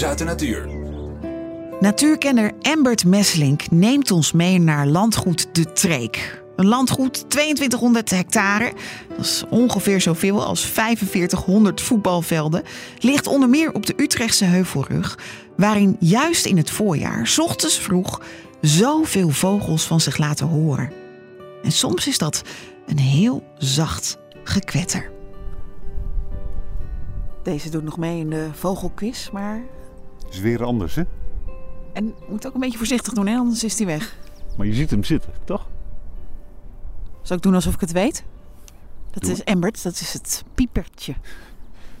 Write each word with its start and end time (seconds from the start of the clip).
Nieuws 0.00 0.12
uit 0.12 0.18
de 0.18 0.24
natuur. 0.24 0.68
Natuurkenner 1.80 2.52
Embert 2.60 3.04
Messelink 3.04 3.70
neemt 3.70 4.10
ons 4.10 4.32
mee 4.32 4.58
naar 4.58 4.86
landgoed 4.86 5.54
De 5.54 5.72
Treek. 5.72 6.42
Een 6.56 6.66
landgoed 6.66 7.30
2200 7.30 8.10
hectare, 8.10 8.72
dat 9.08 9.18
is 9.18 9.44
ongeveer 9.50 10.00
zoveel 10.00 10.44
als 10.44 10.64
4500 10.64 11.80
voetbalvelden, 11.80 12.62
ligt 12.98 13.26
onder 13.26 13.48
meer 13.48 13.72
op 13.72 13.86
de 13.86 13.94
Utrechtse 13.96 14.44
Heuvelrug, 14.44 15.18
waarin 15.56 15.96
juist 15.98 16.46
in 16.46 16.56
het 16.56 16.70
voorjaar, 16.70 17.26
s 17.26 17.38
ochtends 17.38 17.78
vroeg, 17.78 18.22
zoveel 18.60 19.28
vogels 19.28 19.86
van 19.86 20.00
zich 20.00 20.16
laten 20.16 20.46
horen. 20.46 20.92
En 21.62 21.72
soms 21.72 22.06
is 22.06 22.18
dat 22.18 22.42
een 22.86 22.98
heel 22.98 23.42
zacht 23.58 24.18
gekwetter. 24.44 25.10
Deze 27.42 27.70
doet 27.70 27.84
nog 27.84 27.98
mee 27.98 28.18
in 28.18 28.30
de 28.30 28.48
vogelquiz, 28.52 29.30
maar. 29.30 29.79
Is 30.30 30.40
weer 30.40 30.64
anders, 30.64 30.94
hè? 30.94 31.02
En 31.92 32.14
moet 32.28 32.46
ook 32.46 32.54
een 32.54 32.60
beetje 32.60 32.78
voorzichtig 32.78 33.12
doen, 33.12 33.26
hè? 33.26 33.36
anders 33.36 33.64
is 33.64 33.78
hij 33.78 33.86
weg. 33.86 34.16
Maar 34.56 34.66
je 34.66 34.74
ziet 34.74 34.90
hem 34.90 35.04
zitten, 35.04 35.32
toch? 35.44 35.68
Zal 37.22 37.36
ik 37.36 37.42
doen 37.42 37.54
alsof 37.54 37.74
ik 37.74 37.80
het 37.80 37.92
weet? 37.92 38.24
Dat 39.10 39.22
Doe 39.22 39.32
is 39.32 39.44
Embert, 39.44 39.82
dat 39.82 39.92
is 39.92 40.12
het 40.12 40.44
piepertje. 40.54 41.14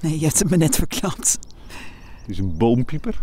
Nee, 0.00 0.18
je 0.18 0.24
hebt 0.24 0.38
het 0.38 0.50
me 0.50 0.56
net 0.56 0.76
verklapt. 0.76 1.38
Het 2.20 2.30
is 2.30 2.38
een 2.38 2.56
boompieper. 2.56 3.20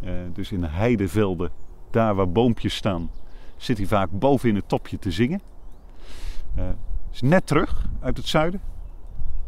Eh, 0.00 0.12
dus 0.32 0.52
in 0.52 0.60
de 0.60 0.68
heidevelden, 0.68 1.50
daar 1.90 2.14
waar 2.14 2.32
boompjes 2.32 2.74
staan, 2.74 3.10
zit 3.56 3.78
hij 3.78 3.86
vaak 3.86 4.10
boven 4.10 4.48
in 4.48 4.54
het 4.54 4.68
topje 4.68 4.98
te 4.98 5.10
zingen. 5.10 5.40
Eh, 6.54 6.68
is 7.12 7.20
net 7.20 7.46
terug 7.46 7.88
uit 8.00 8.16
het 8.16 8.26
zuiden. 8.26 8.60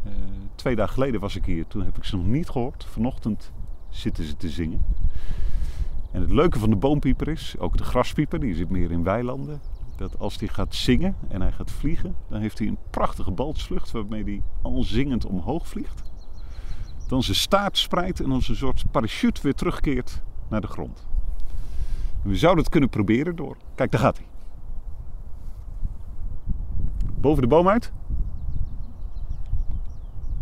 Eh, 0.03 0.11
twee 0.55 0.75
dagen 0.75 0.93
geleden 0.93 1.19
was 1.19 1.35
ik 1.35 1.45
hier, 1.45 1.67
toen 1.67 1.83
heb 1.83 1.97
ik 1.97 2.03
ze 2.03 2.15
nog 2.15 2.25
niet 2.25 2.49
gehoord. 2.49 2.85
Vanochtend 2.85 3.51
zitten 3.89 4.23
ze 4.23 4.35
te 4.35 4.49
zingen. 4.49 4.85
En 6.11 6.21
het 6.21 6.31
leuke 6.31 6.59
van 6.59 6.69
de 6.69 6.75
boompieper 6.75 7.27
is, 7.27 7.55
ook 7.59 7.77
de 7.77 7.83
graspieper, 7.83 8.39
die 8.39 8.55
zit 8.55 8.69
meer 8.69 8.91
in 8.91 9.03
weilanden. 9.03 9.61
Dat 9.95 10.19
als 10.19 10.39
hij 10.39 10.47
gaat 10.47 10.75
zingen 10.75 11.15
en 11.27 11.41
hij 11.41 11.51
gaat 11.51 11.71
vliegen, 11.71 12.15
dan 12.27 12.41
heeft 12.41 12.59
hij 12.59 12.67
een 12.67 12.77
prachtige 12.89 13.31
balsvlucht 13.31 13.91
waarmee 13.91 14.23
hij 14.23 14.41
al 14.61 14.83
zingend 14.83 15.25
omhoog 15.25 15.67
vliegt. 15.67 16.03
Dan 17.07 17.23
zijn 17.23 17.37
staart 17.37 17.77
spreidt 17.77 18.19
en 18.19 18.31
als 18.31 18.49
een 18.49 18.55
soort 18.55 18.91
parachute 18.91 19.41
weer 19.41 19.53
terugkeert 19.53 20.21
naar 20.49 20.61
de 20.61 20.67
grond. 20.67 21.07
We 22.21 22.35
zouden 22.35 22.63
het 22.63 22.71
kunnen 22.71 22.89
proberen 22.89 23.35
door. 23.35 23.57
Kijk, 23.75 23.91
daar 23.91 24.01
gaat 24.01 24.17
hij. 24.17 24.27
Boven 27.21 27.41
de 27.41 27.47
boom 27.47 27.67
uit. 27.67 27.91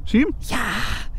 Zie 0.04 0.20
je 0.20 0.26
hem? 0.26 0.36
Ja, 0.40 0.66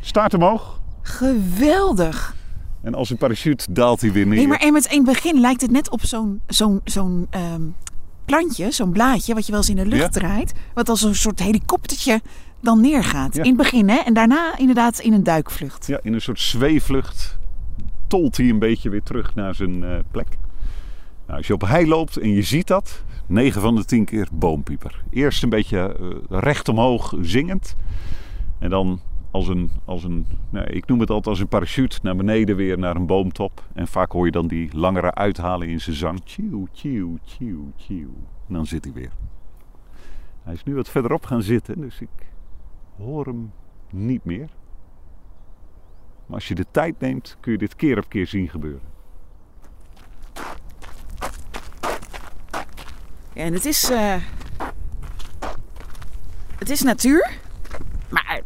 Staart 0.01 0.35
omhoog. 0.35 0.78
Geweldig. 1.09 2.37
En 2.83 2.95
als 2.95 3.11
een 3.11 3.17
parachute 3.17 3.73
daalt 3.73 4.01
hij 4.01 4.13
weer 4.13 4.27
neer. 4.27 4.37
Nee, 4.37 4.47
maar 4.47 4.65
in 4.65 4.75
het 4.75 5.05
begin 5.05 5.41
lijkt 5.41 5.61
het 5.61 5.71
net 5.71 5.91
op 5.91 6.05
zo'n 6.05 6.41
zo'n 6.47 6.81
zo'n 6.85 7.27
ehm, 7.31 7.63
plantje, 8.25 8.71
zo'n 8.71 8.93
blaadje, 8.93 9.35
wat 9.35 9.45
je 9.47 9.51
wel 9.53 9.61
eens 9.61 9.71
in 9.71 9.77
de 9.77 9.87
lucht 9.87 10.03
Ja. 10.03 10.09
draait. 10.09 10.53
Wat 10.75 10.89
als 10.89 11.03
een 11.03 11.15
soort 11.15 11.41
helikoptertje 11.41 12.21
dan 12.61 12.81
neergaat. 12.81 13.35
Ja. 13.35 13.43
In 13.43 13.49
het 13.49 13.59
begin, 13.59 13.89
hè? 13.89 13.97
En 13.97 14.15
daarna 14.15 14.59
inderdaad 14.59 14.99
in 14.99 15.13
een 15.13 15.23
duikvlucht. 15.23 15.87
Ja, 15.87 16.01
in 16.03 16.13
een 16.13 16.21
soort 16.21 16.41
zweefvlucht 16.41 17.39
tolt 18.07 18.37
hij 18.37 18.49
een 18.49 18.59
beetje 18.59 18.91
weer 18.91 19.03
terug 19.03 19.35
naar 19.35 19.55
zijn 19.55 19.85
eh, 19.85 19.91
plek. 20.11 20.29
Nou, 21.27 21.39
als 21.39 21.47
je 21.47 21.53
op 21.55 21.61
hei 21.63 21.89
loopt 21.89 22.17
en 22.17 22.31
je 22.31 22.43
ziet 22.43 22.67
dat, 22.67 23.03
9 23.27 23.61
van 23.61 23.75
de 23.75 23.85
10 23.85 24.05
keer 24.05 24.29
boompieper. 24.33 25.03
Eerst 25.11 25.43
een 25.43 25.49
beetje 25.49 25.97
eh, 26.01 26.39
recht 26.41 26.69
omhoog 26.69 27.15
zingend. 27.21 27.75
En 28.59 28.71
dan 28.71 29.01
als 29.31 29.49
een, 29.49 29.71
als 29.85 30.05
een 30.05 30.27
nou, 30.51 30.67
ik 30.67 30.87
noem 30.87 31.01
het 31.01 31.11
altijd 31.11 31.27
als 31.27 31.41
een 31.41 31.49
parachute, 31.49 31.99
naar 32.03 32.17
beneden 32.17 32.57
weer 32.57 32.79
naar 32.79 32.97
een 32.97 33.07
boomtop. 33.07 33.65
En 33.75 33.89
vaak 33.89 34.13
hoor 34.13 34.25
je 34.27 34.33
dan 34.33 34.47
die 34.47 34.77
langere 34.77 35.15
uithalen 35.15 35.69
in 35.69 35.81
zijn 35.81 35.97
zang. 35.97 36.21
Tjiu, 36.25 36.67
tjiu, 36.73 37.19
tjiu, 37.25 37.73
tjiu. 37.77 38.11
En 38.49 38.55
dan 38.55 38.67
zit 38.67 38.85
hij 38.85 38.93
weer. 38.93 39.11
Hij 40.43 40.55
is 40.55 40.65
nu 40.65 40.75
wat 40.75 40.89
verderop 40.89 41.25
gaan 41.27 41.43
zitten, 41.43 41.81
dus 41.81 42.01
ik 42.01 42.09
hoor 42.97 43.25
hem 43.27 43.53
niet 43.91 44.25
meer. 44.25 44.49
Maar 46.27 46.37
als 46.37 46.49
je 46.49 46.55
de 46.55 46.67
tijd 46.71 47.01
neemt, 47.01 47.37
kun 47.41 47.53
je 47.53 47.59
dit 47.59 47.77
keer 47.77 47.99
op 47.99 48.09
keer 48.09 48.27
zien 48.27 48.49
gebeuren. 48.49 48.97
En 53.33 53.53
het 53.53 53.65
is. 53.65 53.91
eh, 53.91 54.17
het 56.59 56.71
is 56.71 56.83
natuur. 56.83 57.39
Maar 58.11 58.41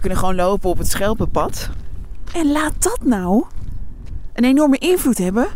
we 0.00 0.06
kunnen 0.06 0.24
gewoon 0.24 0.46
lopen 0.46 0.70
op 0.70 0.78
het 0.78 0.88
schelpenpad. 0.88 1.70
En 2.34 2.52
laat 2.52 2.82
dat 2.82 3.00
nou 3.04 3.44
een 4.32 4.44
enorme 4.44 4.78
invloed 4.78 5.18
hebben 5.18 5.48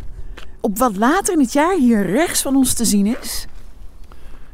op 0.60 0.78
wat 0.78 0.96
later 0.96 1.34
in 1.34 1.40
het 1.40 1.52
jaar 1.52 1.76
hier 1.76 2.06
rechts 2.06 2.42
van 2.42 2.56
ons 2.56 2.74
te 2.74 2.84
zien 2.84 3.06
is. 3.20 3.46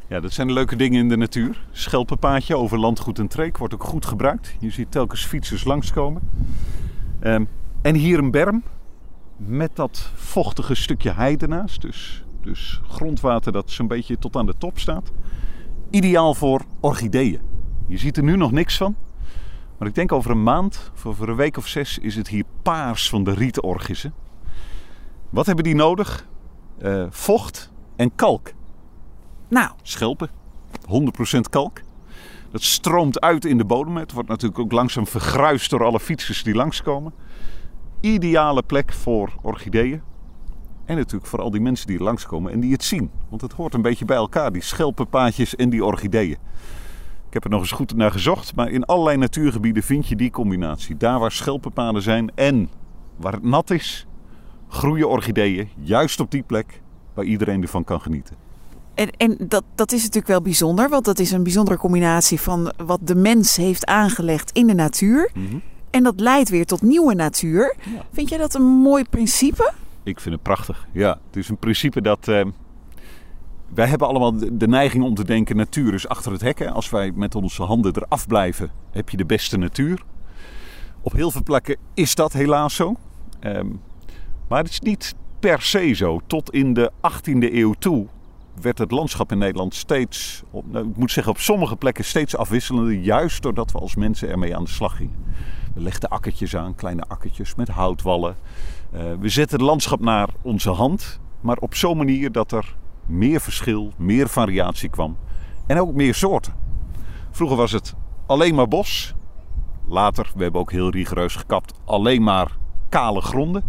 Ja, 0.07 0.19
dat 0.19 0.33
zijn 0.33 0.47
de 0.47 0.53
leuke 0.53 0.75
dingen 0.75 0.99
in 0.99 1.09
de 1.09 1.17
natuur. 1.17 1.65
Schelpenpaadje 1.71 2.57
over 2.57 2.79
landgoed 2.79 3.19
en 3.19 3.27
treek 3.27 3.57
wordt 3.57 3.73
ook 3.73 3.83
goed 3.83 4.05
gebruikt. 4.05 4.55
Je 4.59 4.69
ziet 4.69 4.91
telkens 4.91 5.25
fietsers 5.25 5.63
langskomen. 5.63 6.21
Ehm, 7.19 7.45
en 7.81 7.95
hier 7.95 8.19
een 8.19 8.31
berm 8.31 8.63
met 9.37 9.75
dat 9.75 10.11
vochtige 10.15 10.75
stukje 10.75 11.11
heide 11.11 11.47
naast. 11.47 11.81
Dus, 11.81 12.23
dus 12.41 12.81
grondwater 12.87 13.51
dat 13.51 13.71
zo'n 13.71 13.87
beetje 13.87 14.17
tot 14.17 14.35
aan 14.35 14.45
de 14.45 14.55
top 14.57 14.79
staat. 14.79 15.11
Ideaal 15.89 16.33
voor 16.33 16.61
orchideeën. 16.79 17.39
Je 17.87 17.97
ziet 17.97 18.17
er 18.17 18.23
nu 18.23 18.37
nog 18.37 18.51
niks 18.51 18.77
van. 18.77 18.95
Maar 19.81 19.89
ik 19.89 19.95
denk 19.95 20.11
over 20.11 20.31
een 20.31 20.43
maand, 20.43 20.91
of 20.93 21.05
over 21.05 21.29
een 21.29 21.35
week 21.35 21.57
of 21.57 21.67
zes, 21.67 21.97
is 21.97 22.15
het 22.15 22.27
hier 22.27 22.43
paars 22.61 23.09
van 23.09 23.23
de 23.23 23.33
rietorchissen. 23.33 24.13
Wat 25.29 25.45
hebben 25.45 25.63
die 25.63 25.75
nodig? 25.75 26.27
Eh, 26.77 27.05
vocht 27.09 27.71
en 27.95 28.15
kalk. 28.15 28.51
Nou, 29.47 29.71
Schelpen, 29.81 30.29
100% 30.85 31.49
kalk. 31.49 31.81
Dat 32.51 32.61
stroomt 32.61 33.19
uit 33.21 33.45
in 33.45 33.57
de 33.57 33.65
bodem. 33.65 33.97
Het 33.97 34.11
wordt 34.11 34.29
natuurlijk 34.29 34.59
ook 34.59 34.71
langzaam 34.71 35.07
vergruist 35.07 35.69
door 35.69 35.83
alle 35.85 35.99
fietsers 35.99 36.43
die 36.43 36.55
langskomen. 36.55 37.13
Ideale 37.99 38.63
plek 38.63 38.93
voor 38.93 39.33
orchideeën. 39.41 40.01
En 40.85 40.95
natuurlijk 40.95 41.25
voor 41.25 41.41
al 41.41 41.51
die 41.51 41.61
mensen 41.61 41.87
die 41.87 42.03
langskomen 42.03 42.51
en 42.51 42.59
die 42.59 42.71
het 42.71 42.83
zien. 42.83 43.11
Want 43.29 43.41
het 43.41 43.53
hoort 43.53 43.73
een 43.73 43.81
beetje 43.81 44.05
bij 44.05 44.17
elkaar, 44.17 44.51
die 44.51 44.63
schelpenpaadjes 44.63 45.55
en 45.55 45.69
die 45.69 45.85
orchideeën. 45.85 46.37
Ik 47.31 47.37
heb 47.37 47.43
er 47.43 47.49
nog 47.57 47.61
eens 47.61 47.71
goed 47.71 47.95
naar 47.95 48.11
gezocht, 48.11 48.55
maar 48.55 48.69
in 48.69 48.85
allerlei 48.85 49.17
natuurgebieden 49.17 49.83
vind 49.83 50.07
je 50.07 50.15
die 50.15 50.31
combinatie. 50.31 50.97
Daar 50.97 51.19
waar 51.19 51.31
schelpenpaden 51.31 52.01
zijn 52.01 52.31
en 52.35 52.69
waar 53.15 53.33
het 53.33 53.43
nat 53.43 53.69
is, 53.69 54.05
groeien 54.67 55.09
orchideeën 55.09 55.69
juist 55.79 56.19
op 56.19 56.31
die 56.31 56.43
plek 56.43 56.81
waar 57.13 57.25
iedereen 57.25 57.61
ervan 57.61 57.83
kan 57.83 58.01
genieten. 58.01 58.35
En, 58.93 59.09
en 59.17 59.37
dat, 59.39 59.63
dat 59.75 59.91
is 59.91 59.99
natuurlijk 59.99 60.27
wel 60.27 60.41
bijzonder, 60.41 60.89
want 60.89 61.05
dat 61.05 61.19
is 61.19 61.31
een 61.31 61.43
bijzondere 61.43 61.77
combinatie 61.77 62.39
van 62.39 62.73
wat 62.85 62.99
de 63.03 63.15
mens 63.15 63.55
heeft 63.55 63.85
aangelegd 63.85 64.51
in 64.51 64.67
de 64.67 64.73
natuur. 64.73 65.31
En 65.89 66.03
dat 66.03 66.19
leidt 66.19 66.49
weer 66.49 66.65
tot 66.65 66.81
nieuwe 66.81 67.13
natuur. 67.15 67.75
Ja. 67.95 68.05
Vind 68.11 68.29
jij 68.29 68.37
dat 68.37 68.53
een 68.53 68.63
mooi 68.63 69.03
principe? 69.09 69.71
Ik 70.03 70.19
vind 70.19 70.33
het 70.33 70.43
prachtig. 70.43 70.87
Ja, 70.91 71.19
het 71.27 71.35
is 71.35 71.49
een 71.49 71.57
principe 71.57 72.01
dat. 72.01 72.27
eh, 72.27 72.45
wij 73.73 73.87
hebben 73.87 74.07
allemaal 74.07 74.33
de 74.51 74.67
neiging 74.67 75.03
om 75.03 75.15
te 75.15 75.23
denken: 75.23 75.55
natuur 75.55 75.93
is 75.93 76.07
achter 76.07 76.31
het 76.31 76.41
hek. 76.41 76.59
hè. 76.59 76.71
Als 76.71 76.89
wij 76.89 77.11
met 77.11 77.35
onze 77.35 77.63
handen 77.63 77.95
eraf 77.95 78.27
blijven, 78.27 78.71
heb 78.91 79.09
je 79.09 79.17
de 79.17 79.25
beste 79.25 79.57
natuur. 79.57 80.03
Op 81.01 81.11
heel 81.11 81.31
veel 81.31 81.43
plekken 81.43 81.77
is 81.93 82.15
dat 82.15 82.33
helaas 82.33 82.75
zo. 82.75 82.95
Ehm, 83.39 83.67
maar 84.47 84.63
het 84.63 84.69
is 84.69 84.79
niet 84.79 85.15
per 85.39 85.61
se 85.61 85.93
zo. 85.93 86.19
Tot 86.27 86.51
in 86.51 86.73
de 86.73 86.91
18e 87.01 87.53
eeuw 87.53 87.73
toe 87.79 88.07
werd 88.61 88.77
het 88.77 88.91
landschap 88.91 89.31
in 89.31 89.37
Nederland 89.37 89.75
steeds, 89.75 90.43
nou, 90.63 90.89
ik 90.89 90.97
moet 90.97 91.11
zeggen 91.11 91.33
op 91.33 91.39
sommige 91.39 91.75
plekken 91.75 92.05
steeds 92.05 92.35
afwisselender. 92.35 92.93
Juist 92.93 93.41
doordat 93.41 93.71
we 93.71 93.79
als 93.79 93.95
mensen 93.95 94.29
ermee 94.29 94.55
aan 94.55 94.63
de 94.63 94.69
slag 94.69 94.95
gingen. 94.95 95.15
We 95.73 95.81
legden 95.81 96.09
akkertjes 96.09 96.55
aan, 96.55 96.75
kleine 96.75 97.03
akkertjes 97.07 97.55
met 97.55 97.67
houtwallen. 97.67 98.35
Eh, 98.91 99.01
we 99.19 99.29
zetten 99.29 99.57
het 99.57 99.67
landschap 99.67 99.99
naar 99.99 100.29
onze 100.41 100.69
hand, 100.69 101.19
maar 101.41 101.57
op 101.57 101.75
zo'n 101.75 101.97
manier 101.97 102.31
dat 102.31 102.51
er 102.51 102.75
meer 103.11 103.41
verschil, 103.41 103.93
meer 103.97 104.29
variatie 104.29 104.89
kwam 104.89 105.17
en 105.67 105.79
ook 105.79 105.93
meer 105.93 106.15
soorten. 106.15 106.53
Vroeger 107.31 107.57
was 107.57 107.71
het 107.71 107.93
alleen 108.25 108.55
maar 108.55 108.67
bos. 108.67 109.13
Later, 109.87 110.31
we 110.35 110.43
hebben 110.43 110.61
ook 110.61 110.71
heel 110.71 110.89
rigoureus 110.89 111.35
gekapt, 111.35 111.73
alleen 111.85 112.23
maar 112.23 112.57
kale 112.89 113.21
gronden. 113.21 113.63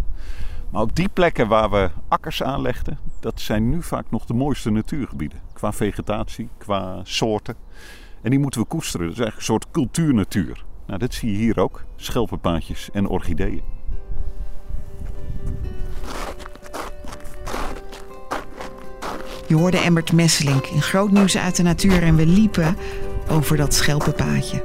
Maar 0.70 0.82
ook 0.82 0.94
die 0.94 1.08
plekken 1.08 1.48
waar 1.48 1.70
we 1.70 1.90
akkers 2.08 2.42
aanlegden, 2.42 2.98
dat 3.20 3.40
zijn 3.40 3.70
nu 3.70 3.82
vaak 3.82 4.10
nog 4.10 4.24
de 4.24 4.34
mooiste 4.34 4.70
natuurgebieden. 4.70 5.40
Qua 5.52 5.72
vegetatie, 5.72 6.48
qua 6.58 7.00
soorten. 7.02 7.56
En 8.22 8.30
die 8.30 8.38
moeten 8.38 8.60
we 8.60 8.66
koesteren. 8.66 9.06
Dat 9.06 9.14
is 9.16 9.22
eigenlijk 9.22 9.48
een 9.48 9.54
soort 9.54 9.70
cultuurnatuur. 9.70 10.64
Nou, 10.86 10.98
dat 10.98 11.14
zie 11.14 11.32
je 11.32 11.38
hier 11.38 11.60
ook. 11.60 11.84
Schelpenpaadjes 11.96 12.90
en 12.90 13.08
orchideeën. 13.08 13.81
Je 19.52 19.58
hoorde 19.58 19.78
Embert 19.78 20.12
Messelink 20.12 20.66
in 20.66 20.82
groot 20.82 21.10
nieuws 21.10 21.36
uit 21.36 21.56
de 21.56 21.62
natuur 21.62 22.02
en 22.02 22.16
we 22.16 22.26
liepen 22.26 22.76
over 23.28 23.56
dat 23.56 23.74
schelpenpaadje. 23.74 24.62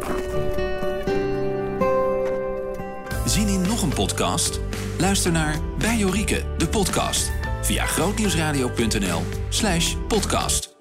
Zin 3.25 3.47
in 3.47 3.61
nog 3.61 3.81
een 3.81 3.93
podcast? 3.93 4.59
Luister 4.97 5.31
naar 5.31 5.59
Bij 5.77 5.97
Jorike, 5.97 6.43
de 6.57 6.67
podcast. 6.67 7.31
Via 7.61 7.85
grootnieuwsradio.nl 7.85 9.21
slash 9.49 9.95
podcast. 10.07 10.76